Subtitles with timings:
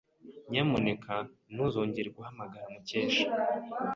[0.51, 1.13] Nyamuneka
[1.53, 3.25] ntuzongere guhamagara Mukesha.